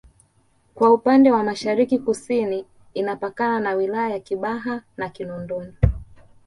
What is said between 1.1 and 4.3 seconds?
wa Mashariki Kusini inapakana na wilaya za